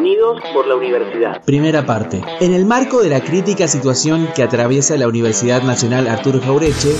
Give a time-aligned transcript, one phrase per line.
[0.00, 1.42] Unidos por la Universidad.
[1.44, 2.22] Primera parte.
[2.40, 6.94] En el marco de la crítica situación que atraviesa la Universidad Nacional Arturo Jaureche,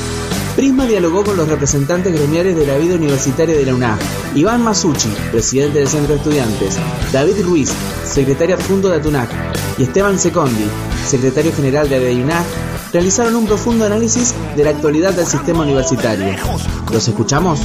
[0.54, 3.98] Prisma dialogó con los representantes gremiales de la vida universitaria de la UNAG,
[4.34, 6.78] Iván Masucci, presidente del Centro de Estudiantes,
[7.10, 7.72] David Ruiz,
[8.04, 9.30] secretario adjunto de ATUNAC,
[9.78, 10.66] y Esteban Secondi,
[11.06, 12.44] secretario general de ADEUNAG,
[12.92, 16.34] realizaron un profundo análisis de la actualidad del sistema universitario.
[16.92, 17.60] ¿Los escuchamos?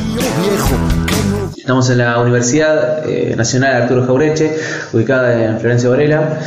[1.66, 4.56] Estamos en la Universidad eh, Nacional Arturo Jaureche,
[4.94, 6.40] ubicada en Florencia Varela.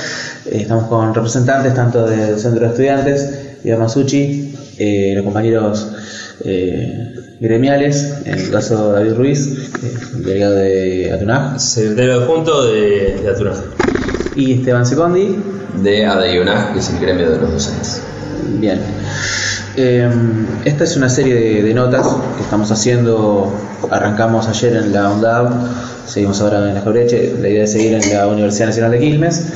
[0.47, 5.89] Eh, estamos con representantes tanto del Centro de Estudiantes, Iván Masucci, eh, los compañeros
[7.41, 11.59] gremiales, en el caso de David Ruiz, delegado de ATUNAG.
[11.59, 13.57] Secretario adjunto de, de ATUNAG.
[14.37, 15.37] Y Esteban Secondi.
[15.83, 18.03] De ADIUNAG, que es el gremio de los docentes.
[18.61, 18.79] Bien.
[19.79, 23.53] Esta es una serie de, notas que estamos haciendo.
[23.91, 25.51] Arrancamos ayer en la UNDAB,
[26.07, 27.35] seguimos ahora en la Jaureche.
[27.41, 29.47] La idea es seguir en la Universidad Nacional de Quilmes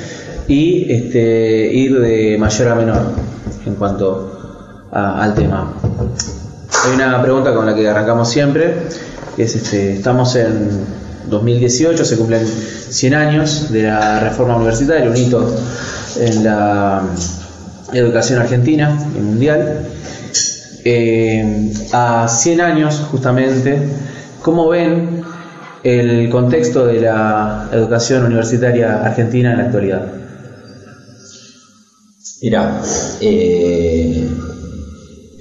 [0.47, 3.02] y este, ir de mayor a menor
[3.66, 5.74] en cuanto al tema.
[6.85, 8.74] Hay una pregunta con la que arrancamos siempre,
[9.37, 10.85] es este, estamos en
[11.29, 15.55] 2018, se cumplen 100 años de la reforma universitaria, un hito
[16.21, 17.02] en la
[17.93, 19.87] educación argentina y mundial.
[20.85, 23.88] Eh, a 100 años, justamente,
[24.43, 25.23] ¿cómo ven
[25.85, 30.13] el contexto de la educación universitaria argentina en la actualidad?
[32.43, 32.83] Mira,
[33.21, 34.27] eh,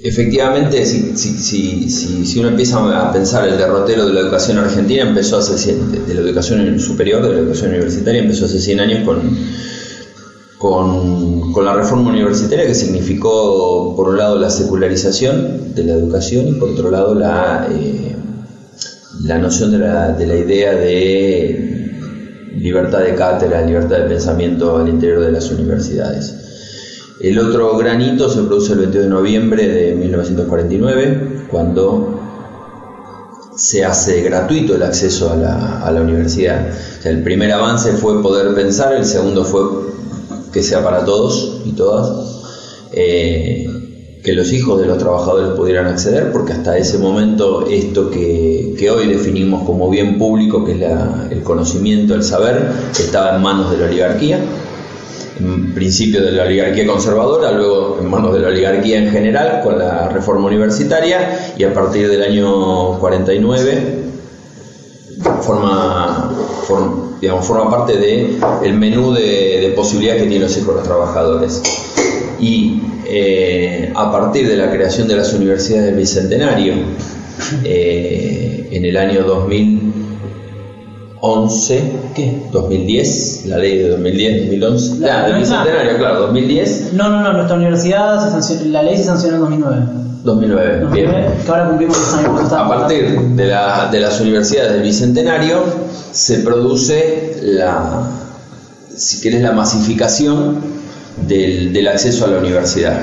[0.04, 5.38] efectivamente, si, si, si, uno empieza a pensar el derrotero de la educación argentina, empezó
[5.38, 9.36] hace 100, de la educación superior, de la educación universitaria, empezó hace 100 años con
[10.62, 16.52] con, la reforma universitaria que significó, por un lado, la secularización de la educación y,
[16.52, 18.14] por otro lado, la, eh,
[19.24, 24.88] la noción de la, de la idea de libertad de cátedra, libertad de pensamiento al
[24.88, 26.36] interior de las universidades.
[27.20, 32.20] El otro granito se produce el 22 de noviembre de 1949, cuando
[33.56, 36.68] se hace gratuito el acceso a la, a la universidad.
[37.02, 39.62] el primer avance fue poder pensar, el segundo fue
[40.52, 42.10] que sea para todos y todas,
[42.92, 43.66] eh,
[44.22, 48.90] que los hijos de los trabajadores pudieran acceder, porque hasta ese momento esto que, que
[48.90, 50.82] hoy definimos como bien público, que es
[51.30, 54.38] el conocimiento, el saber, estaba en manos de la oligarquía,
[55.40, 59.78] en principio de la oligarquía conservadora, luego en manos de la oligarquía en general con
[59.78, 64.11] la reforma universitaria y a partir del año 49
[65.42, 66.32] forma,
[66.66, 71.62] forma digamos, forma parte del el menú de, posibilidades que tienen los hijos los trabajadores.
[72.40, 76.74] Y eh, a partir de la creación de las universidades del Bicentenario,
[77.64, 81.82] eh, en el año 2011,
[82.14, 82.42] ¿qué?
[82.50, 84.98] 2010, la ley de 2010, 2011.
[84.98, 86.94] La, del Bicentenario, claro, 2010.
[86.94, 88.20] No, no, no, nuestra universidad,
[88.66, 89.82] la ley se sancionó en 2009.
[90.24, 91.10] 2009, bien.
[91.44, 92.52] Que ahora cumplimos años.
[92.52, 95.62] A partir de, la, de las universidades del Bicentenario
[96.12, 98.08] se produce la,
[98.96, 100.60] si quieres, la masificación
[101.26, 102.98] del, del acceso a la universidad.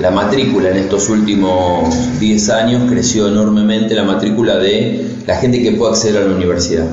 [0.00, 5.72] La matrícula en estos últimos 10 años creció enormemente, la matrícula de la gente que
[5.72, 6.86] puede acceder a la universidad.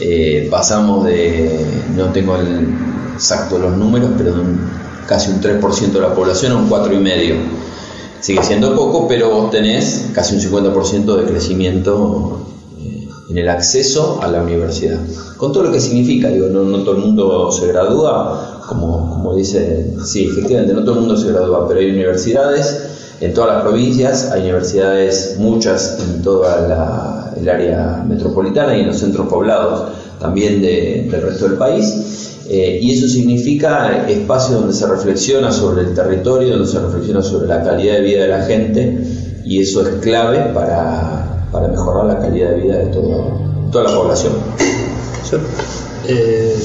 [0.00, 1.64] Eh, pasamos de,
[1.96, 2.68] no tengo el
[3.14, 4.44] exacto los números, pero de
[5.06, 7.36] casi un 3% de la población a un 4,5%
[8.20, 12.46] Sigue siendo poco, pero vos tenés casi un 50% de crecimiento
[12.78, 14.98] eh, en el acceso a la universidad.
[15.36, 19.34] Con todo lo que significa, digo, no, no todo el mundo se gradúa, como, como
[19.34, 23.62] dice, sí, efectivamente, no todo el mundo se gradúa, pero hay universidades en todas las
[23.62, 30.60] provincias, hay universidades, muchas en toda el área metropolitana y en los centros poblados también
[30.62, 32.38] del resto del país.
[32.52, 37.46] Eh, y eso significa espacio donde se reflexiona sobre el territorio, donde se reflexiona sobre
[37.46, 38.98] la calidad de vida de la gente,
[39.44, 44.32] y eso es clave para, para mejorar la calidad de vida de toda la población.
[46.08, 46.56] Eh,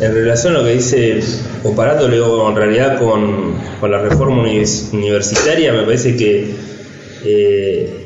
[0.00, 1.20] en relación a lo que dice,
[1.62, 6.54] comparándolo en realidad con, con la reforma universitaria, me parece que
[7.24, 8.03] eh,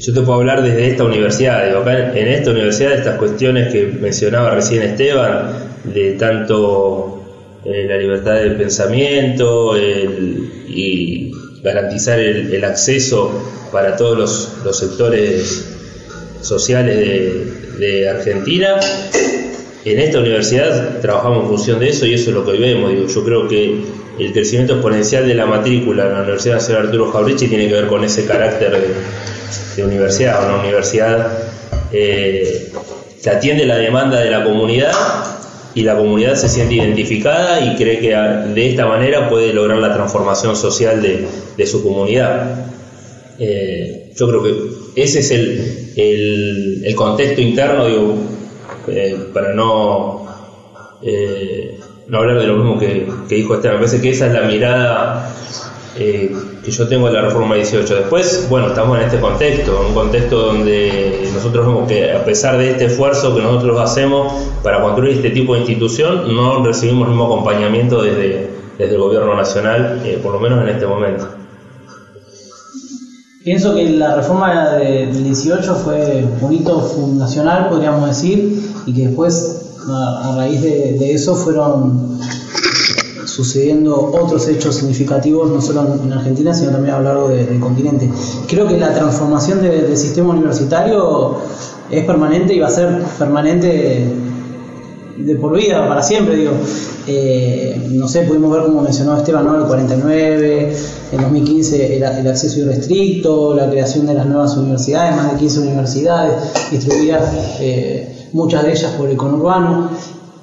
[0.00, 1.66] yo te puedo hablar desde esta universidad.
[1.66, 5.52] Digo, acá en esta universidad, estas cuestiones que mencionaba recién Esteban,
[5.84, 7.22] de tanto
[7.64, 11.32] eh, la libertad de pensamiento y
[11.62, 14.16] garantizar el, acceso para todos
[14.64, 15.66] los, sectores
[16.40, 18.80] sociales de, Argentina.
[19.84, 22.90] En esta universidad trabajamos en función de eso y eso es lo que hoy vemos.
[22.90, 23.82] Digo, yo creo que
[24.18, 27.86] el crecimiento exponencial de la matrícula en la Universidad Nacional Arturo Jaurichi tiene que ver
[27.86, 28.72] con ese carácter
[29.76, 31.38] de, universidad, una universidad
[31.90, 32.68] eh,
[33.22, 34.92] que atiende la demanda de la comunidad
[35.74, 39.78] y la comunidad se siente identificada y cree que a- de esta manera puede lograr
[39.78, 42.66] la transformación social de, su comunidad.
[43.38, 48.14] Eh, yo creo que ese es el, el, el contexto interno, digo,
[48.88, 50.22] eh, para no,
[51.02, 51.78] eh,
[52.08, 53.78] no hablar de lo mismo que, dijo Esteban.
[53.80, 55.32] Me parece que esa es la mirada
[55.98, 56.34] eh,
[56.64, 57.94] que yo tengo de la reforma 18.
[57.94, 62.70] Después, bueno, estamos en este contexto, un contexto donde nosotros vemos que a pesar de
[62.72, 64.32] este esfuerzo que nosotros hacemos
[64.62, 69.34] para construir este tipo de institución, no recibimos el mismo acompañamiento desde, desde el gobierno
[69.34, 71.28] nacional, eh, por lo menos en este momento.
[73.42, 79.06] Pienso que la reforma de- del 18 fue un hito fundacional, podríamos decir, y que
[79.08, 79.56] después,
[79.88, 82.18] a, raíz de, eso, fueron
[83.26, 87.46] sucediendo otros hechos significativos, no solo en en Argentina, sino también a lo largo de-
[87.46, 88.10] del continente.
[88.48, 91.36] Creo que la transformación de- del sistema universitario
[91.90, 94.04] es permanente y va a ser permanente
[95.18, 96.52] de por vida, para siempre, digo.
[97.06, 99.56] Eh, no sé, pudimos ver como mencionó Esteban, ¿no?
[99.56, 100.74] El 49,
[101.12, 105.60] en 2015 el, el acceso irrestricto, la creación de las nuevas universidades, más de 15
[105.60, 106.34] universidades
[106.70, 107.22] distribuidas,
[107.60, 109.90] eh, muchas de ellas por el conurbano,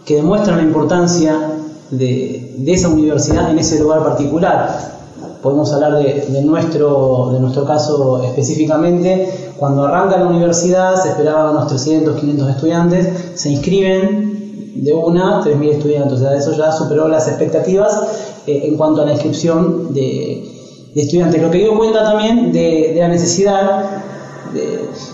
[0.05, 1.57] que demuestran la importancia
[1.91, 4.97] de, esa universidad en ese lugar particular.
[5.41, 9.51] Podemos hablar de, nuestro, de nuestro caso específicamente.
[9.57, 14.37] Cuando arranca la universidad se esperaban unos 300, 500 estudiantes, se inscriben
[14.75, 17.99] de una 3.000 estudiantes, o eso ya superó las expectativas
[18.45, 20.53] eh, en cuanto a la inscripción de,
[20.95, 23.85] estudiantes, lo que dio cuenta también de la necesidad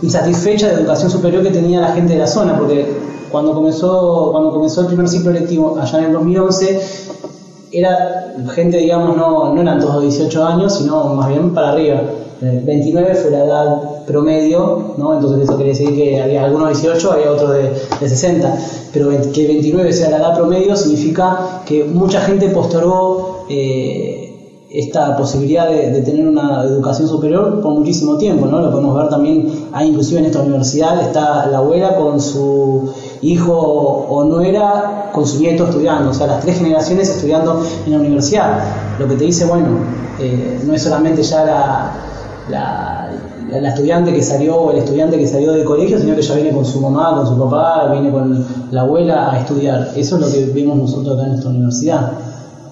[0.02, 2.88] insatisfecha de educación superior que tenía la gente de la zona, porque
[3.32, 6.82] cuando comenzó, cuando comenzó el primer ciclo lectivo allá en el 2011,
[7.72, 12.02] era gente, digamos, no, no eran todos de 18 años, sino más bien para arriba.
[12.42, 15.14] Eh, 29 fue la edad promedio, ¿no?
[15.14, 17.72] entonces eso quiere decir que había algunos de 18, había otros de,
[18.02, 18.58] de 60,
[18.92, 24.23] pero que 29 sea la edad promedio significa que mucha gente postergó eh,
[24.74, 28.60] esta posibilidad de, tener una educación superior por muchísimo tiempo, ¿no?
[28.60, 32.90] Lo podemos ver también, hay inclusive en esta universidad, está la abuela con su
[33.22, 38.00] hijo o nuera con su nieto estudiando, o sea, las tres generaciones estudiando en la
[38.00, 38.64] universidad.
[39.00, 39.68] Lo que te dice, bueno,
[40.20, 41.92] eh, no es solamente ya la,
[42.50, 43.12] la,
[43.62, 46.52] la- estudiante que salió o el estudiante que salió del colegio, sino que ya viene
[46.52, 49.92] con su mamá, con su papá, viene con la abuela a estudiar.
[49.96, 52.12] Eso es lo que vemos nosotros acá en esta universidad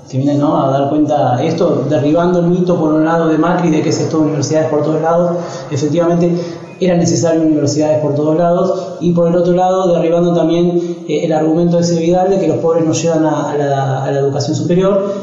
[0.10, 0.62] que vienen ¿no?
[0.62, 4.00] a dar cuenta esto, derribando el mito por un lado de Macri de que es
[4.00, 5.38] esto de universidades por todos lados,
[5.72, 6.36] efectivamente
[6.82, 11.32] eran necesarias universidades por todos lados, y por el otro lado derribando también eh, el
[11.32, 15.14] argumento de ese Vidal de que los pobres no llegan a, la, educación superior,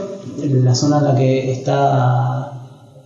[0.40, 2.52] la zona en la que está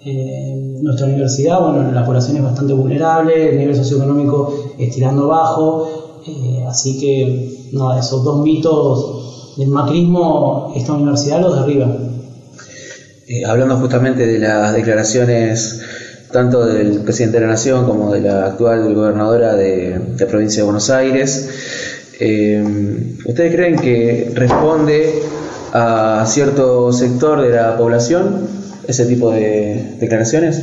[0.04, 5.88] eh, nuestra universidad, bueno, la población es bastante vulnerable, el nivel socioeconómico es tirando bajo,
[6.26, 11.96] eh, así que nada, esos dos mitos del macrismo, esta universidad los derriba.
[13.26, 15.80] Eh, hablando justamente de las declaraciones
[16.32, 20.62] tanto del presidente de la Nación como de la actual gobernadora de, de la provincia
[20.62, 21.48] de Buenos Aires,
[22.18, 25.22] eh, ¿ustedes creen que responde
[25.72, 28.46] a cierto sector de la población
[28.86, 30.60] ese tipo de declaraciones?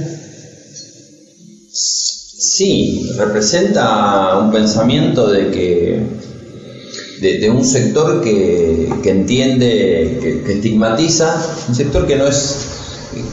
[1.72, 6.04] Sí, representa un pensamiento de que
[7.22, 12.68] de, un sector que, entiende, que, estigmatiza, un sector que no es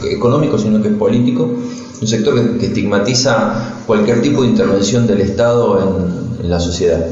[0.09, 1.43] económico sino que es político,
[2.01, 5.81] un sector que, estigmatiza cualquier tipo de intervención del Estado
[6.41, 7.05] en, la sociedad.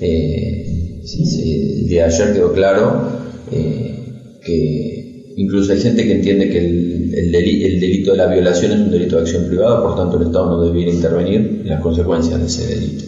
[0.00, 3.08] Eh, sí, de ayer quedó claro
[3.52, 8.26] eh, que incluso hay gente que entiende que el, el deli- el delito de la
[8.26, 11.68] violación es un delito de acción privada, por tanto el Estado no debiera intervenir en
[11.68, 13.04] las consecuencias de ese delito.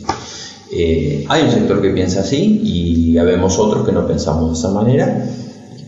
[0.71, 4.59] Eh, hay un sector que piensa así y ya vemos otros que no pensamos de
[4.59, 5.25] esa manera.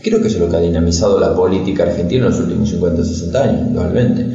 [0.01, 3.03] Creo que eso es lo que ha dinamizado la política argentina en los últimos 50,
[3.03, 4.25] 60 años, indudablemente.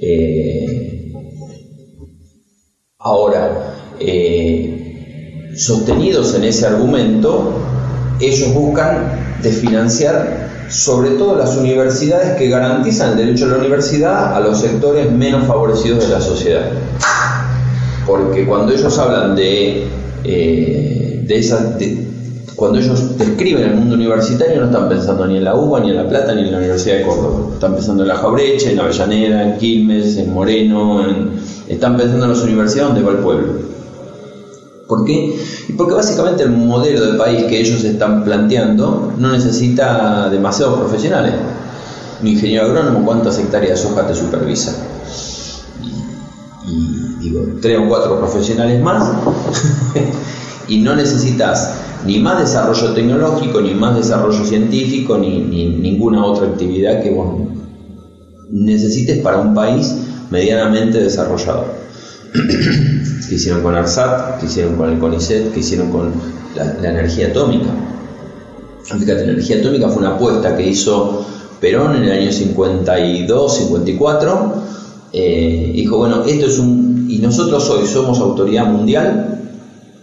[0.00, 1.12] Eh,
[2.98, 7.54] ahora, eh, sostenidos en ese argumento,
[8.20, 14.40] ellos buscan desfinanciar sobre todo las universidades que garantizan el derecho a la universidad a
[14.40, 16.70] los sectores menos favorecidos de la sociedad
[18.08, 19.86] porque cuando ellos hablan de,
[20.24, 21.76] eh, esa,
[22.56, 25.96] cuando ellos describen el mundo universitario no están pensando ni en la UBA, ni en
[25.96, 27.50] La Plata, ni en la Universidad de Córdoba.
[27.54, 31.32] Están pensando en la Jaureche, en Avellaneda, en Quilmes, en Moreno, en-
[31.68, 33.52] están pensando en las universidades donde va el pueblo.
[34.88, 35.38] ¿Por qué?
[35.76, 41.34] Porque básicamente el modelo de país que ellos están planteando no necesita demasiados profesionales.
[42.22, 44.72] Un ingeniero agrónomo, ¿cuántas hectáreas de soja te supervisa?
[47.28, 49.12] Digo, tres o cuatro profesionales más
[50.68, 51.74] y no necesitas
[52.06, 57.48] ni más desarrollo tecnológico, ni más desarrollo científico, ni, ni ninguna otra actividad que vos
[58.50, 59.94] necesites para un país
[60.30, 61.66] medianamente desarrollado.
[63.28, 66.12] que hicieron con ARSAT, que hicieron con el CONICET, que hicieron con
[66.54, 67.68] la, la energía atómica.
[68.84, 71.26] Fíjate, la energía atómica fue una apuesta que hizo
[71.60, 74.54] Perón en el año 52, 54.
[75.12, 76.87] Eh, dijo, bueno, esto es un...
[77.08, 79.40] Y nosotros hoy somos autoridad mundial,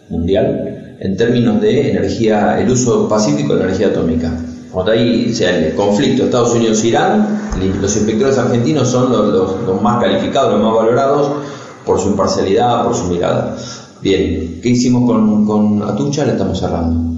[0.09, 4.35] mundial, en términos de energía, el uso pacífico de la energía atómica.
[4.71, 10.63] Cuando hay sea, el conflicto Estados Unidos-Irán, los inspectores argentinos son los, más calificados, los
[10.63, 11.31] más valorados
[11.85, 13.55] por su imparcialidad, por su mirada.
[14.01, 16.25] Bien, ¿qué hicimos con, con Atucha?
[16.25, 17.15] La estamos cerrando.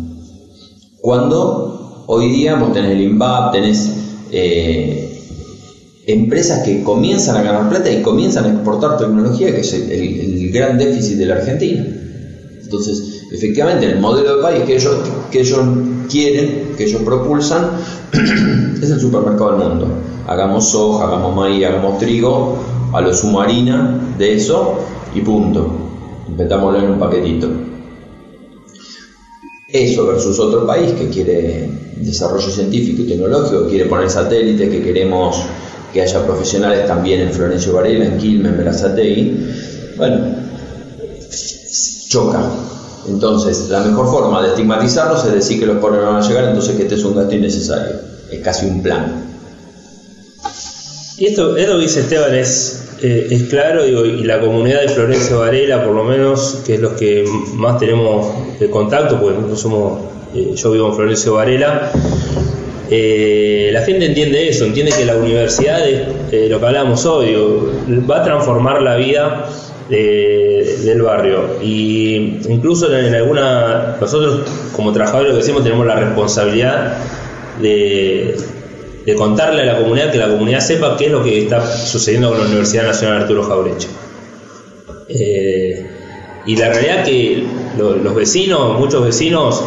[1.00, 3.90] Cuando hoy día vos tenés el INVAP, tenés
[4.32, 5.07] eh,
[6.08, 10.78] empresas que comienzan a ganar plata y comienzan a exportar tecnología, que es el, gran
[10.78, 11.86] déficit de la Argentina.
[12.64, 14.96] Entonces, efectivamente, el modelo de país que ellos,
[15.30, 15.60] que ellos
[16.10, 17.72] quieren, que ellos propulsan,
[18.82, 19.88] es el supermercado del mundo.
[20.26, 22.58] Hagamos soja, hagamos maíz, hagamos trigo,
[22.94, 24.80] a lo sumo harina de eso
[25.14, 25.70] y punto.
[26.30, 27.50] Inventámoslo en un paquetito.
[29.68, 34.82] Eso versus otro país que quiere desarrollo científico y tecnológico, que quiere poner satélites, que
[34.82, 35.44] queremos
[35.98, 39.38] que haya profesionales también en Florencio Varela, en Quilmes, en Berazategui.
[39.98, 40.18] Bueno,
[42.08, 42.52] choca.
[43.10, 46.44] Entonces, la mejor forma de estigmatizarlos es decir que los pobres no van a llegar,
[46.44, 47.96] entonces que este es un gasto innecesario.
[48.32, 49.26] Es casi un plan.
[51.18, 55.84] Y esto, esto que dice Esteban es, eh, claro, y la comunidad de Florencio Varela,
[55.84, 57.26] por lo menos, que es los que
[57.56, 60.02] más tenemos de contacto, porque nosotros somos,
[60.36, 61.92] eh, yo vivo en Florencio Varela,
[62.90, 66.02] eh, la gente entiende eso, entiende que la universidad es
[66.32, 67.36] eh, lo que hablamos hoy,
[68.10, 69.50] va a transformar la vida
[69.90, 71.58] de- del barrio.
[71.62, 74.42] Y incluso en, alguna, nosotros
[74.74, 76.98] como trabajadores que decimos tenemos la responsabilidad
[77.62, 78.36] de,
[79.18, 82.40] contarle a la comunidad, que la comunidad sepa qué es lo que está sucediendo con
[82.40, 83.88] la Universidad Nacional Arturo Jaureche.
[85.10, 85.86] Eh,
[86.46, 87.44] y la realidad que
[87.78, 89.64] lo- los vecinos, muchos vecinos,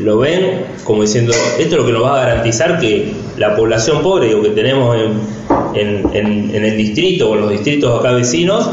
[0.00, 4.02] lo ven como diciendo, esto es lo que nos va a garantizar que la población
[4.02, 4.96] pobre digo, que tenemos
[5.74, 8.68] en, en- el distrito o en los distritos acá vecinos,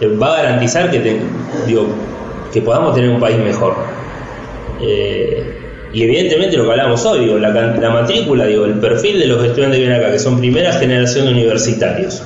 [0.00, 1.20] eh, va a garantizar que, te-
[1.66, 1.86] digo,
[2.52, 3.74] que podamos tener un país mejor.
[4.80, 5.58] Eh,
[5.92, 9.44] y evidentemente lo que hablamos hoy, digo, la, la matrícula, digo, el perfil de los
[9.44, 12.22] estudiantes que vienen acá, que son primera generación de universitarios.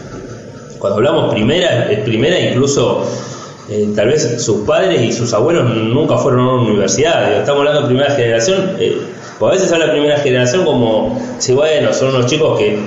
[0.78, 3.04] Cuando hablamos primera, es primera incluso
[3.68, 7.32] eh, tal vez sus padres y sus abuelos nunca fueron a una universidad.
[7.32, 8.96] estamos hablando de primera generación, eh,
[9.40, 12.78] o a veces habla de primera generación como si bueno, son unos chicos que,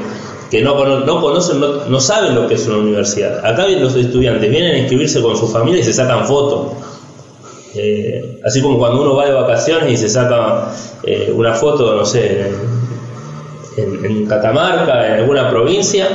[0.49, 3.45] que no, no conocen, no, saben lo que es una universidad.
[3.45, 6.71] Acá los estudiantes vienen a inscribirse con su familia y se sacan fotos.
[7.75, 10.71] Eh, así como cuando uno va de vacaciones y se saca
[11.35, 12.51] una foto, no sé,
[13.77, 16.07] en Catamarca, en alguna provincia,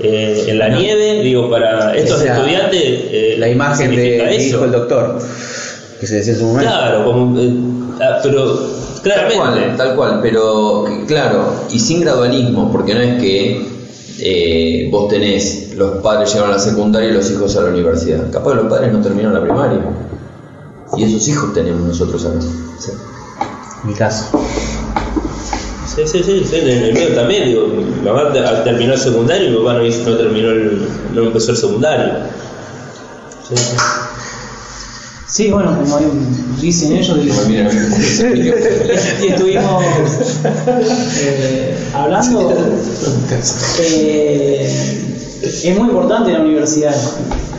[0.00, 2.80] eh, en la nieve, digo, para estos Esa- estudiantes.
[2.82, 4.56] eh, la imagen de eso.
[4.56, 5.18] hijo el doctor,
[6.00, 6.70] que se decía en su momento.
[6.70, 7.52] Claro, como, eh,
[8.02, 9.36] ah, pero Tal claramente.
[9.38, 13.66] cual, tal cual, pero claro, y sin gradualismo, porque no es que
[14.18, 18.30] eh, vos tenés, los padres llegan a la secundaria y los hijos a la universidad.
[18.30, 19.78] Capaz que los padres no terminaron la primaria.
[20.96, 22.40] Y esos hijos tenemos nosotros acá.
[22.78, 22.92] Sí.
[23.84, 24.24] Mi caso.
[25.96, 29.48] Sí, sí, sí, sí, en el mío también, digo, mi mamá te- terminó el secundario
[29.48, 32.12] y mi papá no, hizo- no terminó el, no empezó el secundario.
[33.48, 33.76] Sí, sí.
[35.28, 35.98] Sí, bueno, como
[36.60, 37.68] dicen ellos, digo, Mira,
[39.22, 39.82] y estuvimos
[41.20, 42.52] eh, hablando.
[43.80, 46.94] eh, es muy importante la universidad,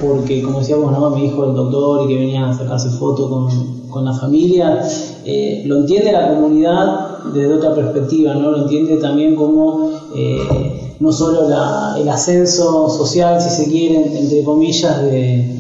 [0.01, 1.10] porque como decíamos, ¿no?
[1.12, 4.81] mi hijo el doctor que venía a sacarse foto con, con la familia,
[5.25, 8.51] eh, lo entiende la comunidad desde otra perspectiva, ¿no?
[8.51, 14.43] lo entiende también como eh, no solo la- el ascenso social, si se quiere, entre
[14.43, 15.55] comillas, de,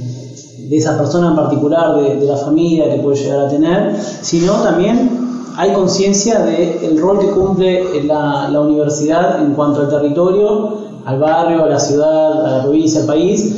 [0.69, 4.53] de esa persona en particular, de, de la familia que puede llegar a tener, sino
[4.63, 11.19] también hay conciencia del rol que cumple la, la universidad en cuanto al territorio, al
[11.19, 13.55] barrio, a la ciudad, a la provincia, al país,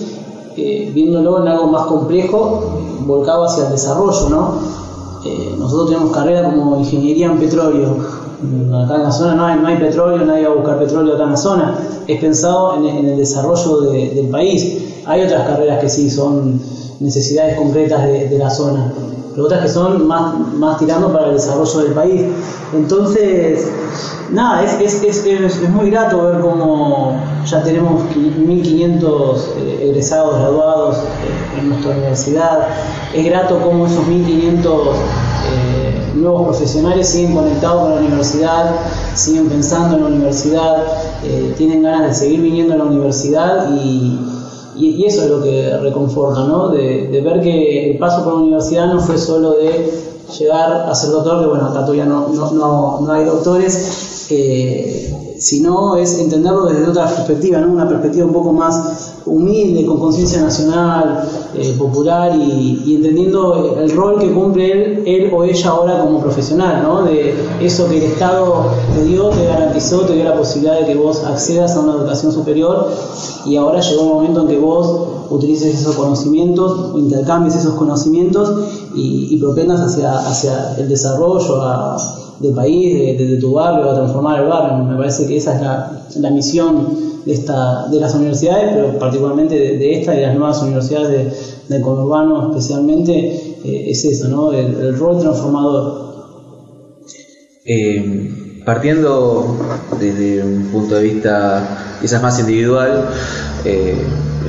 [0.55, 2.63] eh, viéndolo en algo más complejo,
[3.05, 4.53] volcado hacia el desarrollo, ¿no?
[5.25, 7.97] Eh, nosotros tenemos carrera como ingeniería en petróleo.
[8.41, 11.15] Mm, Acá en la zona no hay, no hay petróleo, nadie va a buscar petróleo
[11.15, 11.75] acá en la zona.
[12.07, 14.77] Es pensado en, el desarrollo de- del país.
[15.05, 16.61] Hay otras carreras que sí son
[17.01, 18.93] necesidades concretas de, la zona.
[19.35, 22.21] y otras que son más, más tirando para el desarrollo del país.
[22.73, 23.67] Entonces,
[24.31, 25.25] nada, es, es, es,
[25.63, 26.98] es muy grato ver cómo
[27.49, 32.67] ya tenemos 1.500 eh, egresados, graduados eh, en nuestra universidad.
[33.13, 38.75] Es grato cómo esos 1.500 eh, nuevos profesionales siguen conectados con la universidad,
[39.15, 40.83] siguen pensando en la universidad,
[41.57, 44.35] tienen ganas de seguir viniendo a la universidad y,
[45.05, 46.69] eso es lo que reconforta, ¿no?
[46.69, 49.91] De, ver que el paso por la universidad no fue solo de
[50.37, 54.25] llegar a ser doctor, que bueno, acá todavía no, no, no, no hay doctores,
[55.39, 57.72] sino es entenderlo desde otra perspectiva, ¿no?
[57.72, 61.24] una perspectiva un poco más humilde, con conciencia nacional,
[61.55, 66.84] eh, popular y, entendiendo el rol que cumple él, él o ella ahora como profesional,
[66.84, 67.03] ¿no?
[67.03, 68.65] de eso que el Estado
[68.96, 72.31] te dio, te garantizó, te dio la posibilidad de que vos accedas a una educación
[72.31, 72.91] superior
[73.46, 79.38] y ahora llegó un momento en que vos utilices esos conocimientos, intercambies esos conocimientos y,
[79.38, 84.84] propendas hacia, hacia el desarrollo, a, del país, de, tu barrio, a transformar el barrio.
[84.84, 85.55] Me parece que esa
[86.10, 90.36] es la, misión de, esta, de las universidades, pero particularmente de, esta y de las
[90.36, 93.13] nuevas universidades de, de conurbano especialmente,
[93.63, 94.51] eh, es eso, ¿no?
[94.51, 96.10] el, rol transformador.
[97.65, 99.58] Eh, partiendo
[100.00, 103.10] desde un punto de vista quizás más individual,
[103.65, 103.96] eh,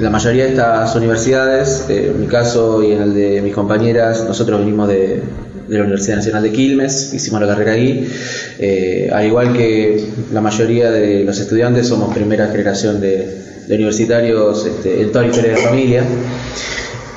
[0.01, 4.61] la mayoría de estas universidades, en mi caso y en el de mis compañeras, nosotros
[4.61, 5.23] venimos de,
[5.71, 8.11] de la Universidad Nacional de Quilmes, hicimos la carrera ahí.
[8.59, 15.03] Eh, al igual que la mayoría de los estudiantes, somos primera generación de, universitarios este,
[15.03, 16.05] en toda la historia de la familia.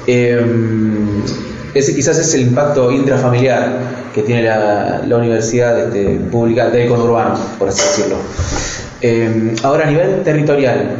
[0.05, 0.39] Eh,
[1.73, 7.69] ese quizás es el impacto intrafamiliar que tiene la, universidad este, pública de conurbano, por
[7.69, 8.17] así decirlo.
[9.01, 10.97] Eh, ahora, a nivel territorial,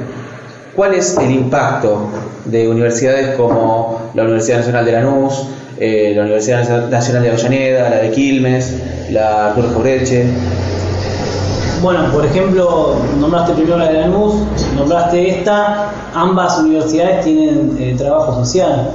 [0.76, 2.10] ¿cuál es el impacto
[2.46, 5.48] de universidades como la Universidad Nacional de Lanús,
[5.80, 8.76] eh, la Universidad Nacional de Avellaneda, la de Quilmes,
[9.12, 10.26] la Arturo Jaureche.
[11.82, 14.36] Bueno, por ejemplo, nombraste primero la de Lanús,
[14.76, 18.90] nombraste esta, ambas universidades tienen eh, trabajo social,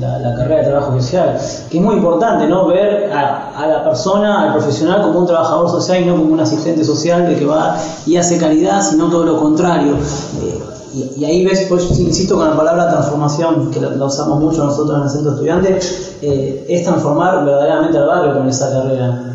[0.00, 1.38] la, carrera de trabajo social,
[1.70, 2.66] que es muy importante, ¿no?
[2.66, 6.84] Ver a, la persona, al profesional como un trabajador social y no como un asistente
[6.84, 9.94] social de que va y hace calidad, sino todo lo contrario.
[10.42, 10.75] Eh,
[11.16, 15.04] y, ahí ves, pues insisto con la palabra transformación, que la, usamos mucho nosotros en
[15.04, 15.78] el centro estudiante,
[16.22, 19.32] eh, es transformar verdaderamente al barrio con esa carrera.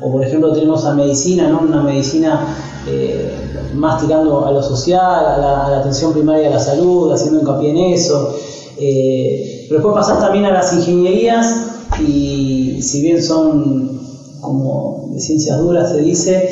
[0.00, 1.60] O por ejemplo tenemos a medicina, ¿no?
[1.60, 2.46] una medicina
[2.88, 3.32] eh,
[3.74, 7.78] más tirando a lo social, a la, atención primaria de la salud, haciendo hincapié en
[7.94, 8.34] eso.
[8.76, 11.66] Eh, pero después pasás también a las ingenierías
[12.00, 14.00] y si bien son
[14.40, 16.50] como de ciencias duras se dice,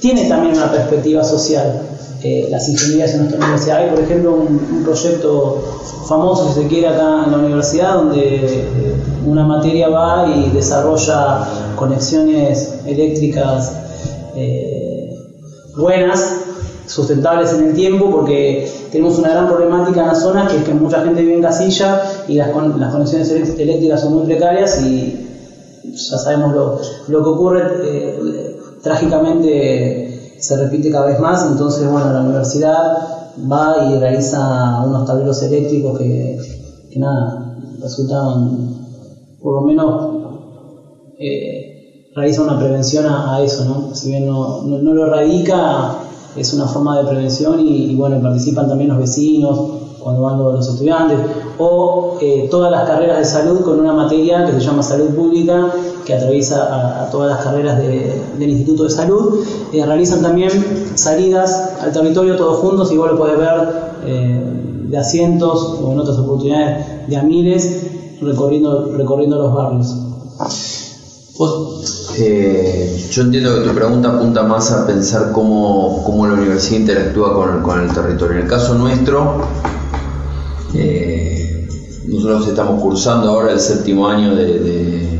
[0.00, 1.93] tiene también una perspectiva social
[2.50, 3.78] las ingenierías en nuestra universidad.
[3.78, 5.62] Hay, por ejemplo, un, proyecto
[6.08, 8.64] famoso, si se quiere, acá en la universidad, donde
[9.26, 13.72] una materia va y desarrolla conexiones eléctricas
[14.36, 15.18] eh,
[15.76, 16.40] buenas,
[16.86, 20.74] sustentables en el tiempo, porque tenemos una gran problemática en la zona, que es que
[20.74, 25.26] mucha gente vive en casilla y las, las conexiones eléctricas son muy precarias y
[25.92, 30.13] ya sabemos lo, lo que ocurre eh, trágicamente
[30.44, 32.98] se repite cada vez más, entonces bueno, la universidad
[33.50, 36.38] va y realiza unos tableros eléctricos que,
[36.96, 38.68] nada, resultan,
[39.42, 40.10] por lo menos,
[41.18, 43.94] eh, realiza una prevención a, eso, ¿no?
[43.94, 45.96] Si bien no, no, lo erradica,
[46.36, 49.58] es una forma de prevención y, bueno, participan también los vecinos
[49.98, 51.18] cuando van los estudiantes,
[51.58, 55.72] o eh, todas las carreras de salud con una materia que se llama salud pública
[56.04, 59.44] que atraviesa a, todas las carreras del Instituto de Salud.
[59.72, 60.50] Eh, realizan también
[60.94, 64.42] salidas al territorio todos juntos, igual lo puedes ver eh,
[64.88, 67.82] de a cientos o en otras oportunidades de a miles
[68.20, 69.96] recorriendo, recorriendo los barrios.
[72.16, 77.34] Eh, yo entiendo que tu pregunta apunta más a pensar cómo, cómo la universidad interactúa
[77.34, 78.36] con, con, el territorio.
[78.36, 79.40] En el caso nuestro,
[82.06, 85.14] nosotros estamos cursando ahora el séptimo año de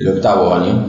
[0.00, 0.86] el octavo año,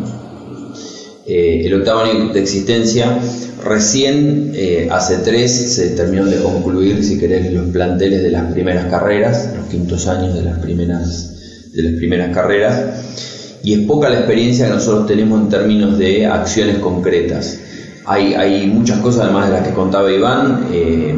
[1.28, 3.20] eh, el octavo año de existencia,
[3.62, 8.86] recién eh, hace tres se terminó de concluir, si querés, los planteles de las primeras
[8.86, 14.20] carreras, los quintos años de las primeras, de las primeras carreras, y es poca la
[14.20, 17.60] experiencia que nosotros tenemos en términos de acciones concretas.
[18.06, 20.68] Hay, hay muchas cosas, además de las que contaba Iván.
[20.72, 21.16] Eh,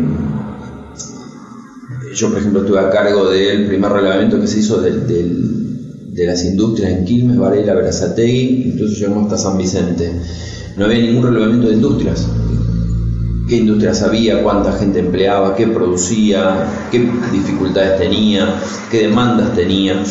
[2.14, 6.92] yo, por ejemplo, estuve a cargo del primer relevamiento que se hizo de las industrias
[6.92, 10.12] en Quilmes, Varela, Berazategui, incluso llegamos hasta San Vicente.
[10.78, 12.28] No había ningún relevamiento de industrias.
[13.48, 17.00] qué industrias había, cuánta gente empleaba, qué producía, qué
[17.32, 18.56] dificultades tenía,
[18.90, 20.02] qué demandas tenía.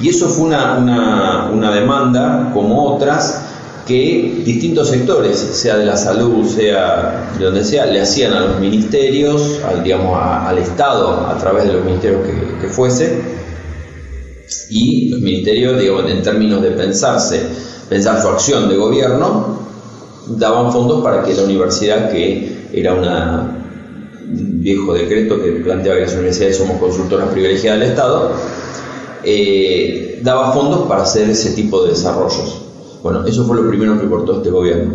[0.00, 3.47] Y eso fue una, una, una demanda, como otras,
[3.88, 8.60] que distintos sectores, sea de la salud, sea de donde sea, le hacían a los
[8.60, 12.20] ministerios, al, digamos, al Estado, a través de los ministerios
[12.60, 13.18] que, fuese,
[14.68, 17.40] y los ministerios, digamos, en términos de pensarse,
[17.88, 19.58] pensar su acción de gobierno,
[20.26, 26.12] daban fondos para que la universidad, que era un viejo decreto que planteaba que las
[26.12, 28.32] universidades somos consultoras privilegiadas del Estado,
[29.24, 32.67] eh, daba fondos para hacer ese tipo de desarrollos.
[33.08, 34.92] Bueno, eso fue lo primero que cortó este gobierno,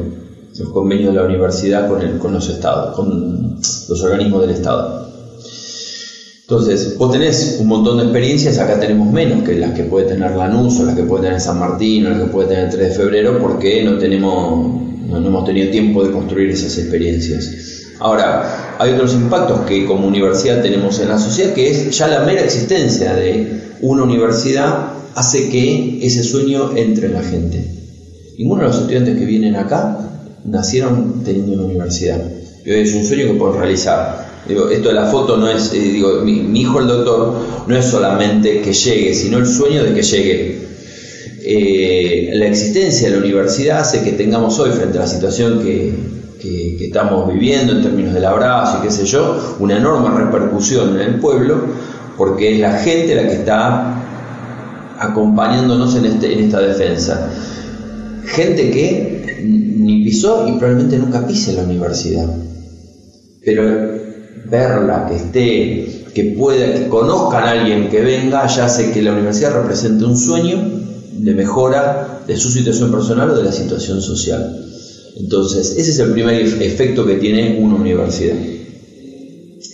[0.56, 3.58] el convenio de la universidad con, los estados, con
[3.90, 5.10] los organismos del Estado.
[6.42, 10.36] Entonces, vos tenés un montón de experiencias, acá tenemos menos que las que puede tener
[10.36, 12.90] Lanús o las que puede tener San Martín o las que puede tener el 3
[12.90, 17.50] de febrero porque no, tenemos, no hemos tenido tiempo de construir esas experiencias.
[18.00, 22.20] Ahora, hay otros impactos que como universidad tenemos en la sociedad, que es ya la
[22.20, 27.83] mera existencia de una universidad hace que ese sueño entre en la gente.
[28.38, 30.00] Ninguno de los estudiantes que vienen acá
[30.46, 32.20] nacieron teniendo una universidad.
[32.66, 34.34] Es un sueño que pueden realizar.
[34.48, 37.34] Esto de la foto no es, eh, digo, mi, hijo el doctor
[37.66, 40.68] no es solamente que llegue, sino el sueño de que llegue.
[41.46, 45.94] Eh, la existencia de la universidad hace que tengamos hoy, frente a la situación que,
[46.42, 51.00] que, que, estamos viviendo en términos del abrazo y qué sé yo, una enorme repercusión
[51.00, 51.66] en el pueblo,
[52.18, 54.04] porque es la gente la que está
[55.00, 57.30] acompañándonos en, este, en esta defensa.
[58.26, 62.28] Gente que ni pisó y probablemente nunca pise la universidad.
[63.44, 63.64] Pero
[64.46, 69.14] verla, que esté, que pueda, que conozcan a alguien que venga, ya hace que la
[69.14, 70.58] universidad represente un sueño
[71.14, 74.64] de mejora de su situación personal o de la situación social.
[75.16, 78.36] Entonces, ese es el primer efecto que tiene una universidad.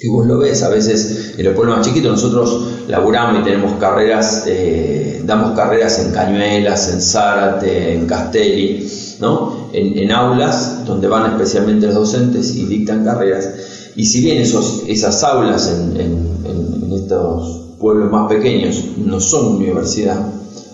[0.02, 3.74] Y vos lo ves, a veces en los pueblos más chiquitos nosotros laburamos y tenemos
[3.80, 8.88] carreras, eh, damos carreras en Cañuelas, en Zárate, en Castelli,
[9.20, 9.70] ¿no?
[9.74, 13.50] En, en aulas donde van especialmente los docentes y dictan carreras.
[13.96, 19.58] Y si bien esos, esas aulas en, en, en, estos pueblos más pequeños no son
[19.58, 20.20] universidad,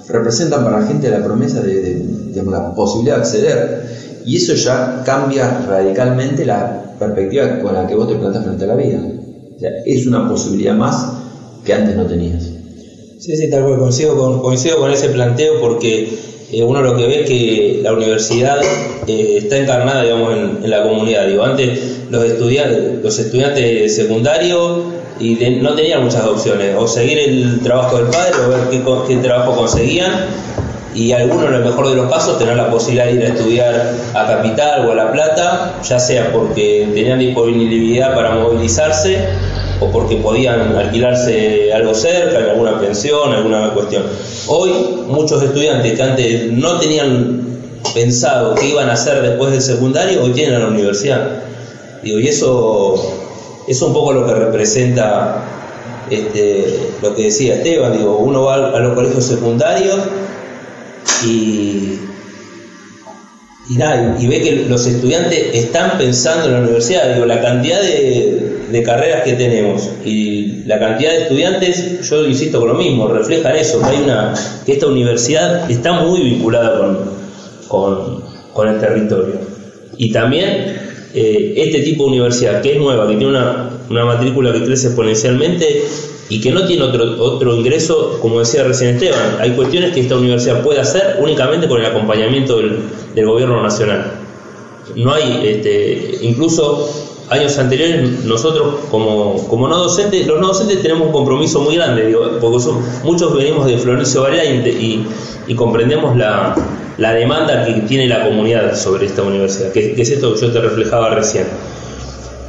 [0.08, 1.93] representan para la gente la promesa de, de,
[2.34, 4.05] de, la posibilidad de acceder.
[4.25, 8.67] Y eso ya cambia radicalmente la perspectiva con la que vos te plantas frente a
[8.67, 8.99] la vida.
[9.55, 11.13] O sea, es una posibilidad más
[11.63, 12.43] que antes no tenías.
[13.19, 14.15] Sí, sí, tal cual, coincido
[14.79, 16.09] con, ese planteo porque
[16.51, 18.57] eh, uno lo que ve es que la universidad
[19.07, 21.27] eh, está encarnada, digamos, en, en, la comunidad.
[21.27, 24.95] Digo, antes los estudiantes, los estudiantes secundarios
[25.61, 30.11] no tenían muchas opciones, o seguir el trabajo del padre o ver qué trabajo conseguían
[30.95, 33.93] y algunos en el mejor de los casos tener la posibilidad de ir a estudiar
[34.13, 39.19] a Capital o a La Plata, ya sea porque tenían disponibilidad para movilizarse
[39.81, 44.03] o porque podían alquilarse algo cerca, en alguna pensión, alguna cuestión.
[44.47, 44.71] Hoy
[45.08, 47.41] muchos estudiantes que antes no tenían
[47.93, 51.43] pensado qué iban a hacer después del secundario, hoy tienen a la universidad.
[52.03, 52.95] Y eso
[53.67, 55.43] es un poco lo que representa
[56.10, 59.97] este, lo que decía Esteban, digo, uno va a los colegios secundarios
[61.26, 62.00] y,
[63.70, 67.82] y, nada, y ve que los estudiantes están pensando en la universidad, digo, la cantidad
[67.82, 73.56] de, carreras que tenemos y la cantidad de estudiantes, yo insisto con lo mismo, reflejan
[73.56, 74.34] eso, que hay una,
[74.65, 76.98] que esta universidad está muy vinculada
[77.70, 78.22] con,
[78.54, 79.36] con el territorio.
[79.98, 80.85] Y también
[81.15, 84.88] eh, este tipo de universidad, que es nueva, que tiene una, una matrícula que crece
[84.88, 85.84] exponencialmente,
[86.28, 89.38] y que no tiene otro, otro ingreso, como decía recién Esteban.
[89.39, 92.80] Hay cuestiones que esta universidad puede hacer únicamente con el acompañamiento del,
[93.13, 94.12] del gobierno nacional.
[94.95, 101.07] No hay, este, incluso años anteriores, nosotros como, como no docentes, los no docentes tenemos
[101.07, 105.05] un compromiso muy grande, digo, porque son, muchos venimos de Florencio Varela y,
[105.55, 106.55] comprendemos la,
[106.97, 110.59] la, demanda que tiene la comunidad sobre esta universidad, que, es esto que yo te
[110.59, 111.45] reflejaba recién.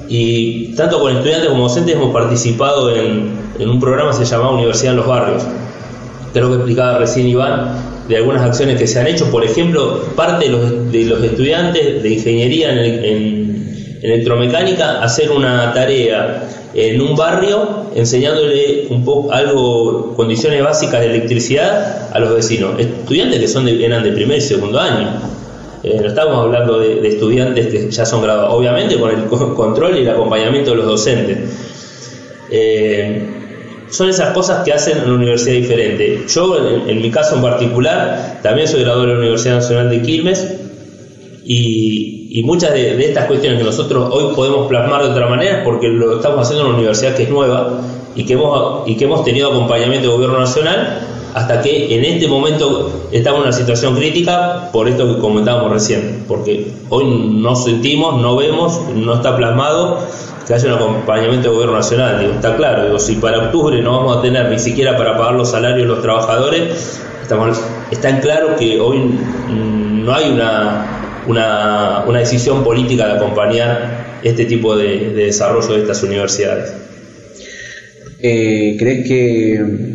[0.08, 4.52] Y tanto con estudiantes como docentes hemos participado en, en un programa que se llamaba
[4.52, 5.42] Universidad en los Barrios.
[6.32, 9.30] Creo que explicaba recién Iván de algunas acciones que se han hecho.
[9.30, 13.45] Por ejemplo, parte de los, de los estudiantes de ingeniería en, en,
[14.02, 22.11] electromecánica hacer una tarea en un barrio enseñándole un poco algo, condiciones básicas de electricidad
[22.12, 22.78] a los vecinos.
[22.78, 25.09] Estudiantes que son eran de primer y segundo año.
[25.82, 29.96] Eh, no estamos hablando de, de, estudiantes que ya son graduados, obviamente con el control
[29.96, 31.38] y el acompañamiento de los docentes.
[32.50, 33.22] Eh,
[33.88, 36.24] son esas cosas que hacen una universidad diferente.
[36.28, 40.02] Yo, en, en, mi caso en particular, también soy graduado de la Universidad Nacional de
[40.02, 40.54] Quilmes
[41.44, 45.88] Y, y muchas de, estas cuestiones que nosotros hoy podemos plasmar de otra manera porque
[45.88, 47.80] lo estamos haciendo en una universidad que es nueva
[48.14, 51.00] y que hemos, y que hemos tenido acompañamiento del gobierno nacional
[51.34, 56.24] hasta que en este momento estamos en una situación crítica por esto que comentábamos recién,
[56.26, 59.98] porque hoy no sentimos, no vemos, no está plasmado
[60.46, 62.20] que haya un acompañamiento del gobierno nacional.
[62.20, 65.34] Digo, está claro, digo, si para octubre no vamos a tener ni siquiera para pagar
[65.34, 67.60] los salarios de los trabajadores, estamos,
[67.90, 68.98] está claro que hoy
[69.50, 70.95] no hay una,
[71.28, 76.72] una, una decisión política de acompañar este tipo de, de desarrollo de estas universidades.
[78.20, 79.86] Eh, ¿Crees que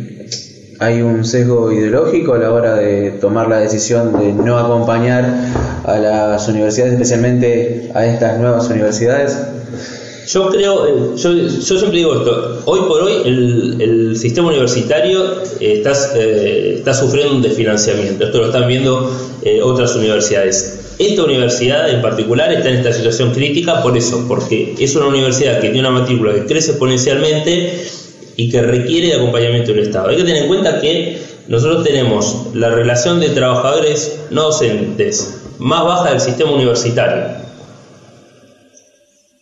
[0.78, 5.24] hay un sesgo ideológico a la hora de tomar la decisión de no acompañar
[5.84, 9.36] a las universidades, especialmente a estas nuevas universidades?
[10.26, 15.78] Yo creo, eh, yo, yo siempre digo esto, hoy por hoy el, sistema universitario eh,
[15.78, 19.10] está, eh, está sufriendo un desfinanciamiento, esto lo están viendo
[19.64, 20.94] otras universidades.
[20.98, 25.60] Esta universidad en particular está en esta situación crítica por eso, porque es una universidad
[25.60, 27.84] que tiene una matrícula que crece exponencialmente
[28.36, 30.10] y que requiere de acompañamiento del Estado.
[30.10, 35.84] Hay que tener en cuenta que nosotros tenemos la relación de trabajadores no docentes más
[35.84, 37.41] baja del sistema universitario.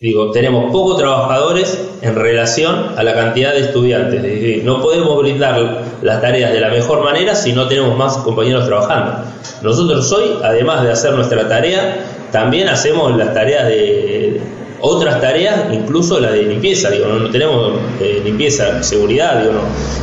[0.01, 4.15] Digo, tenemos pocos trabajadores en relación a la cantidad de estudiantes.
[4.15, 8.17] Es decir, no podemos brindar las tareas de la mejor manera si no tenemos más
[8.17, 9.25] compañeros trabajando.
[9.61, 14.41] Nosotros hoy, además de hacer nuestra tarea, también hacemos las tareas de
[14.79, 16.89] otras tareas, incluso la de limpieza.
[16.89, 19.39] Digo, no, no tenemos eh, limpieza, seguridad.
[19.41, 19.61] Digo, no.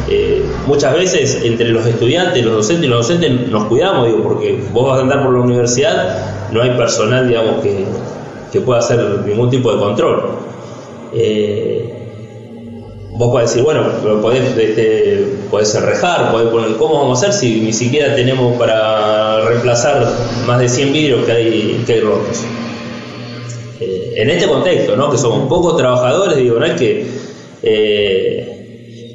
[0.09, 4.63] Eh, muchas veces entre los estudiantes, los docentes y los docentes nos cuidamos, digo, porque
[4.71, 7.85] vos vas a andar por la universidad, no hay personal, digamos, que
[8.53, 10.23] que pueda hacer ningún tipo de control.
[11.13, 11.95] Eh,
[13.13, 13.83] vos podés decir, bueno,
[14.23, 19.41] podés, este, podés enrejar, podés poner, ¿cómo vamos a hacer si ni siquiera tenemos para
[19.43, 20.07] reemplazar
[20.47, 22.43] más de 100 vidrios que hay, que hay rotos?
[23.81, 25.11] Eh, en este contexto, ¿no?
[25.11, 27.07] que somos pocos trabajadores, digo, no es que...
[27.63, 28.55] Eh,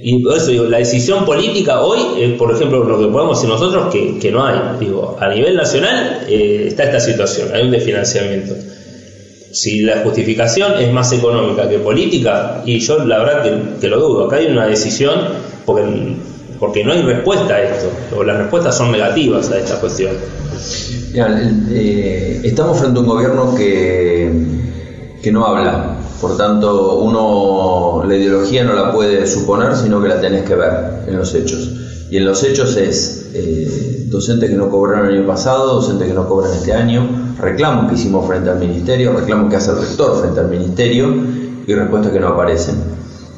[0.06, 4.19] y eso digo, la decisión política hoy, por ejemplo, lo que podemos decir nosotros, que,
[4.19, 4.60] que no hay.
[4.78, 8.54] Digo, a nivel nacional está esta situación, hay un desfinanciamiento
[9.54, 14.00] si la justificación es más económica que política, y yo la verdad que, que lo
[14.00, 15.13] dudo, acá hay una decisión
[15.66, 16.16] porque,
[16.60, 20.12] porque no hay respuesta a esto, o las respuestas son negativas a esta cuestión.
[21.12, 21.39] Mira,
[21.72, 24.32] eh, estamos frente a un gobierno que,
[25.22, 30.20] que no habla, por tanto uno la ideología no la puede suponer, sino que la
[30.20, 31.70] tenés que ver en los hechos.
[32.10, 36.13] Y en los hechos es eh, docentes que no cobraron el año pasado, docentes que
[36.13, 40.22] no cobran este año, reclamos que hicimos frente al ministerio, reclamos que hace el rector
[40.22, 41.13] frente al ministerio
[41.65, 42.76] y respuestas que no aparecen.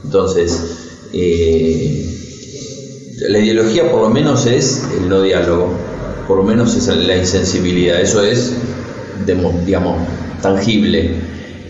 [0.03, 2.05] Entonces, eh,
[3.29, 5.69] la ideología por lo menos es el no diálogo,
[6.27, 8.53] por lo menos es la insensibilidad, eso es,
[9.65, 9.97] digamos,
[10.41, 11.11] tangible.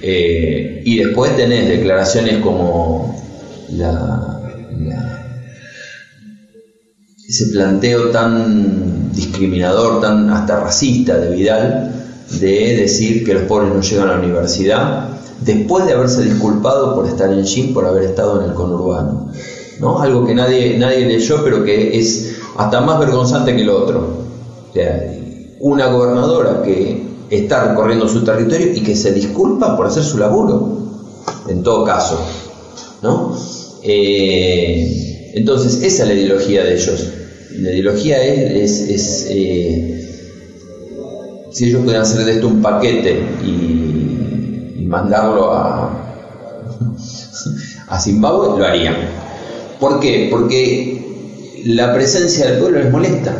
[0.02, 3.24] Eh, y después tenés declaraciones como
[3.70, 4.42] la,
[4.80, 5.25] la
[7.28, 12.06] ese planteo tan discriminador, tan hasta racista de Vidal,
[12.40, 15.10] de decir que los pobres no llegan a la universidad,
[15.42, 19.32] después de haberse disculpado por estar en Shin, por haber estado en el conurbano.
[19.80, 20.00] ¿no?
[20.00, 24.26] Algo que nadie, nadie leyó, pero que es hasta más vergonzante que el otro.
[24.70, 25.12] O sea,
[25.60, 30.78] una gobernadora que está recorriendo su territorio y que se disculpa por hacer su laburo,
[31.48, 32.20] en todo caso.
[33.02, 33.36] ¿no?
[33.82, 35.05] Eh,
[35.36, 37.10] entonces, esa es la ideología de ellos.
[37.52, 40.02] La ideología es, es, eh,
[41.52, 46.06] si ellos pudieran hacer de esto un paquete y, y mandarlo a,
[47.88, 48.96] a Zimbabue, lo harían.
[49.78, 50.30] ¿Por qué?
[50.32, 53.36] Porque la presencia del pueblo les molesta.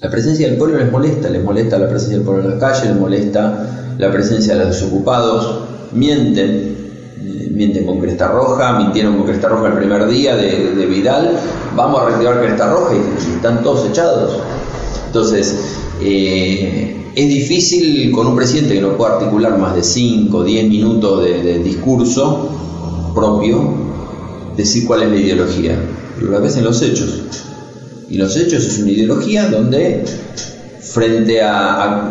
[0.00, 2.90] La presencia del pueblo les molesta, les molesta la presencia del pueblo en las calles,
[2.90, 6.75] les molesta la presencia de los desocupados, mienten,
[7.50, 11.38] mienten con Cresta Roja, mintieron con Cresta Roja el primer día de, de Vidal,
[11.74, 14.38] vamos a reactivar Cresta Roja y, están todos echados.
[15.06, 15.54] Entonces,
[16.02, 20.68] eh, es difícil con un presidente que no puede articular más de 5 o 10
[20.68, 22.50] minutos de, discurso
[23.14, 23.72] propio
[24.54, 25.80] decir cuál es la ideología,
[26.16, 27.22] pero la ves en los hechos.
[28.08, 30.04] Y los hechos es una ideología donde
[30.96, 32.10] frente a,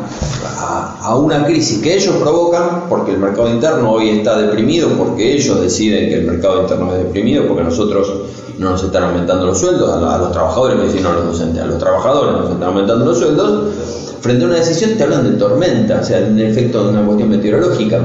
[1.17, 6.07] una crisis que ellos provocan, porque el mercado interno hoy está deprimido, porque ellos deciden
[6.07, 8.13] que el mercado interno es deprimido, porque nosotros
[8.59, 11.79] no nos están aumentando los sueldos, a, los, trabajadores, no a los docentes, a los
[11.79, 13.73] trabajadores nos están aumentando los sueldos,
[14.21, 17.29] frente a una decisión te hablan de tormenta, o sea, un efecto de una cuestión
[17.29, 17.99] meteorológica,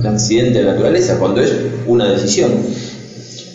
[0.00, 1.52] un accidente de naturaleza, cuando es
[1.86, 2.50] una decisión.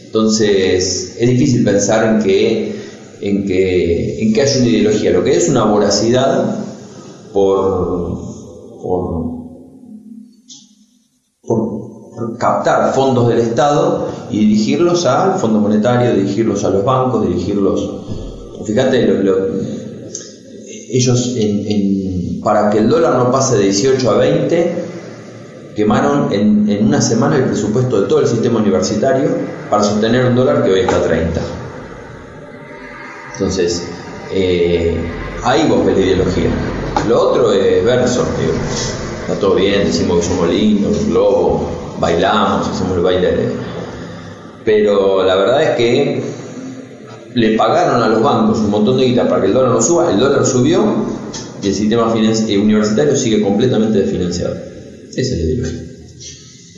[0.05, 2.78] Entonces, es difícil pensar en que,
[3.21, 5.11] en que, en que haya una ideología.
[5.11, 6.55] Lo que es una voracidad
[7.33, 8.17] por,
[8.81, 9.29] por,
[12.37, 17.81] captar fondos del Estado y dirigirlos al Fondo Monetario, dirigirlos a los bancos, dirigirlos...
[18.65, 19.47] Fíjate, lo- lo-
[20.91, 24.73] ellos en- para que el dólar no pase de 18 a 20,
[25.75, 29.29] quemaron en, en una semana el presupuesto de todo el sistema universitario
[29.69, 31.68] para sostener un dólar que hoy está a 30.
[33.39, 33.83] Entonces,
[34.33, 34.97] eh,
[35.43, 36.49] ahí vos ves la ideología.
[37.07, 38.51] Lo otro es verso, digo,
[39.21, 41.69] está todo bien, decimos que somos lindos, globo,
[42.01, 43.31] bailamos, hacemos el baile.
[43.31, 43.51] de-
[44.65, 46.21] Pero la verdad es que
[47.33, 50.11] le pagaron a los bancos un montón de guita para que el dólar no suba,
[50.11, 50.83] el dólar subió
[51.61, 54.55] y el sistema eh, universitario sigue completamente desfinanciado.
[55.15, 55.88] Esa es la ideología.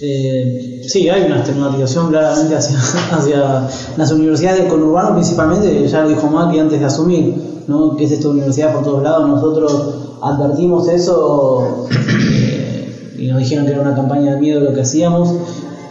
[0.03, 2.79] Eh, sí, hay una estigmatización claramente hacia,
[3.11, 7.35] hacia las universidades del conurbano, principalmente, ya lo dijo Macri antes de asumir,
[7.67, 7.95] ¿no?
[7.95, 9.27] que es esta universidad por todos lados.
[9.27, 14.81] Nosotros advertimos eso eh, y nos dijeron que era una campaña de miedo lo que
[14.81, 15.35] hacíamos,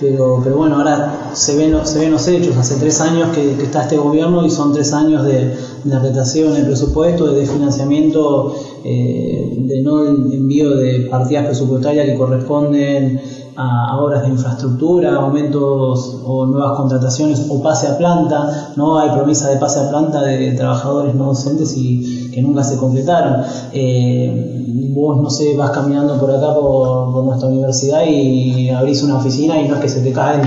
[0.00, 2.56] pero, pero bueno, ahora se ven, se ven los hechos.
[2.56, 7.32] Hace tres años que, está este gobierno y son tres años de, de del presupuesto,
[7.32, 13.20] de desfinanciamiento, eh, de no envío de partidas presupuestarias que corresponden
[13.60, 19.10] a, a obras de infraestructura, aumentos o nuevas contrataciones o pase a planta, no hay
[19.10, 23.36] promesa de pase a planta de trabajadores no docentes y que nunca se completaron.
[23.72, 24.56] Eh,
[24.94, 29.60] vos, no sé, vas caminando por acá por, por nuestra universidad y abrís una oficina
[29.60, 30.42] y no es que se te caen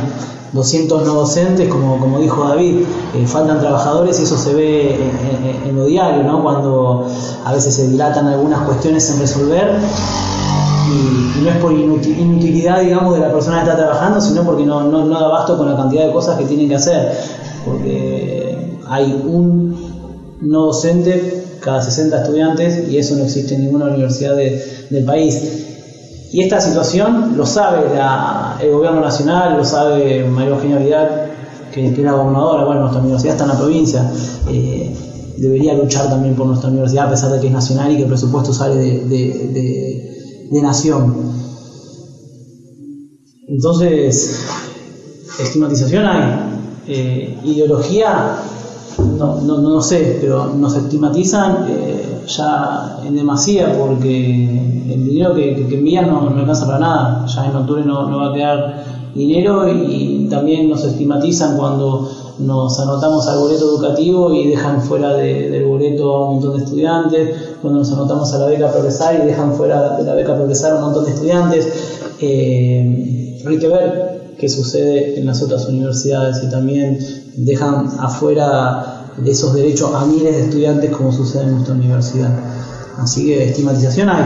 [0.53, 2.81] 200 no docentes, como, como dijo David,
[3.15, 6.43] eh, faltan trabajadores y eso se ve en, en- en lo diario, ¿no?
[6.43, 7.07] cuando
[7.45, 9.77] a veces se dilatan algunas cuestiones en resolver
[10.89, 14.65] y, no es por inuti- inutilidad, digamos, de la persona que está trabajando, sino porque
[14.65, 17.11] no, no, no da abasto con la cantidad de cosas que tienen que hacer,
[17.65, 19.93] porque hay un
[20.41, 25.67] no docente cada 60 estudiantes y eso no existe en ninguna universidad de- del país.
[26.31, 31.29] Y esta situación lo sabe la- el gobierno nacional, lo sabe María Eugenia Vidal,
[31.71, 34.11] que, que era gobernadora, bueno, nuestra universidad está en la provincia,
[34.49, 34.93] eh,
[35.37, 38.07] debería luchar también por nuestra universidad a pesar de que es nacional y que el
[38.07, 40.12] presupuesto sale de-
[40.53, 41.13] de nación.
[43.47, 44.39] Entonces,
[45.39, 46.23] estigmatización hay,
[46.87, 48.37] eh, ideología,
[49.17, 55.67] no, no, no sé, pero nos estigmatizan eh, ya en demasía porque el dinero que,
[55.75, 60.69] envían no, alcanza para nada, ya en octubre no, va a quedar dinero y también
[60.69, 66.27] nos estigmatizan cuando nos anotamos al boleto educativo y dejan fuera de- del boleto a
[66.29, 70.03] un montón de estudiantes, cuando nos anotamos a la beca progresar y dejan fuera de
[70.03, 71.65] la beca progresar a un montón de estudiantes.
[72.19, 76.99] Eh, hay que ver qué sucede en las otras universidades y también
[77.37, 82.31] dejan afuera de esos derechos a miles de estudiantes como sucede en nuestra universidad.
[82.97, 84.25] Así que estigmatización hay,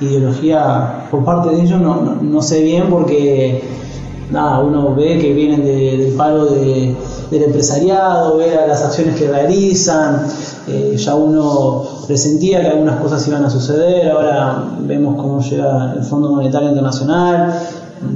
[0.00, 3.62] ideología por parte de ellos no, no, sé bien porque
[4.30, 6.94] nada, uno ve que vienen de- del palo de-
[7.30, 10.26] del empresariado, ve las acciones que realizan,
[10.68, 16.02] eh, ya uno presentía que algunas cosas iban a suceder, ahora vemos cómo llega el
[16.04, 17.52] Fondo Monetario Internacional,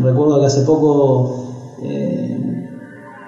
[0.02, 1.44] recuerdo que hace poco
[1.82, 2.38] eh,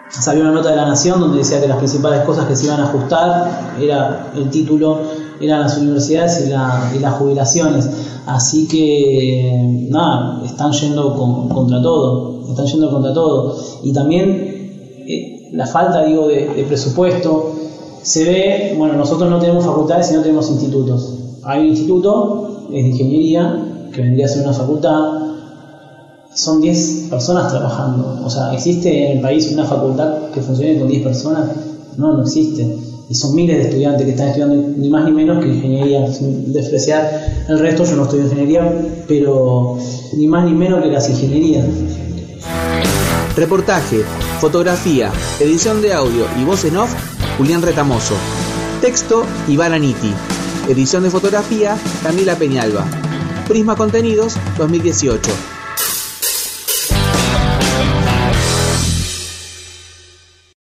[0.08, 2.80] salió una nota de la Nación donde decía que las principales cosas que se iban
[2.80, 4.98] a ajustar era el título,
[5.40, 7.88] eran las universidades y, la- y las jubilaciones.
[8.26, 13.56] Así que nada, están yendo con- contra todo, están yendo contra todo.
[13.82, 14.28] Y también
[15.08, 17.54] eh, la falta, digo, de, de presupuesto
[18.02, 21.18] se ve, bueno, nosotros no tenemos facultades y no tenemos institutos.
[21.44, 25.22] Hay un instituto, de ingeniería, que vendría a ser una facultad,
[26.34, 28.20] son 10 personas trabajando.
[28.24, 31.50] O sea, ¿existe en el país una facultad que funcione con 10 personas?
[31.96, 32.78] No, no existe.
[33.08, 36.52] Y son miles de estudiantes que están estudiando ni más ni menos que ingeniería, sin
[36.52, 38.72] despreciar el resto, yo no estudio ingeniería,
[39.06, 39.76] pero
[40.16, 41.66] ni más ni menos que las ingenierías.
[43.36, 43.98] Reportaje,
[44.42, 46.92] fotografía, edición de audio y voz en off,
[47.38, 48.16] Julián Retamoso.
[48.80, 50.12] Texto, Iván Aniti.
[50.68, 52.84] Edición de fotografía, Camila Peñalba.
[53.46, 55.30] Prisma Contenidos 2018.